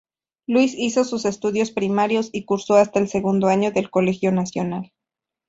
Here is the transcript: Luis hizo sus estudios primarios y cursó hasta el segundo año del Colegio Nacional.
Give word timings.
Luis 0.47 0.73
hizo 0.75 1.03
sus 1.03 1.25
estudios 1.25 1.69
primarios 1.69 2.29
y 2.31 2.45
cursó 2.45 2.73
hasta 2.73 2.97
el 2.99 3.07
segundo 3.07 3.49
año 3.49 3.69
del 3.71 3.91
Colegio 3.91 4.31
Nacional. 4.31 4.91